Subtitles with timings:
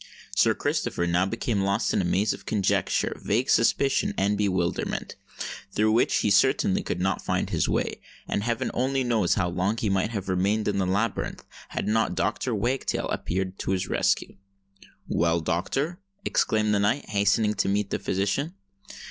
[0.35, 5.15] Sir Christopher now became lost in a maze of conjecture, vague suspicion, and bewilderment,
[5.71, 9.77] through which he certainly could not find his way; and heaven only knows how long
[9.77, 12.55] he might have remained in the labyrinth, had not Dr.
[12.55, 14.37] Wagtail appeared to his rescue.
[15.07, 18.55] "Well, doctor?" exclaimed the knight, hastening to meet the physician.